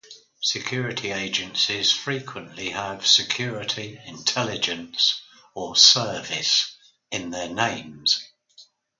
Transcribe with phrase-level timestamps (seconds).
[0.41, 5.21] Security agencies frequently have "security", "intelligence"
[5.53, 6.75] or "service"
[7.11, 8.27] in their names.